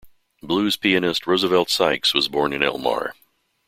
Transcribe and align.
Blues 0.41 0.77
pianist 0.77 1.27
Roosevelt 1.27 1.69
Sykes 1.69 2.11
was 2.11 2.27
born 2.27 2.53
in 2.53 2.61
Elmar. 2.63 3.11